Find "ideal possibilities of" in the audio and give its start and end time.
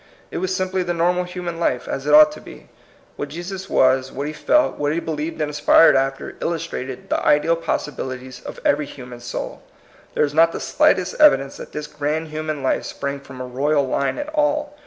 7.23-8.59